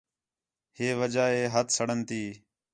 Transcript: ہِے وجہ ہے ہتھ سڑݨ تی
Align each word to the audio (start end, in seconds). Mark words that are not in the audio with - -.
ہِے 0.77 0.87
وجہ 0.99 1.25
ہے 1.33 1.43
ہتھ 1.53 1.71
سڑݨ 1.77 1.97
تی 2.07 2.21